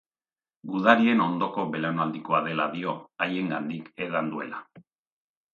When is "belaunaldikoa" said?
1.75-2.41